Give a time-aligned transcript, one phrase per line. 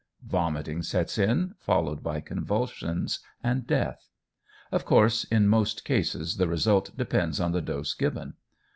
[0.25, 4.09] Vomiting sets in, followed by convulsions and death.
[4.71, 8.33] Of course, in most cases the result depends on the dose given.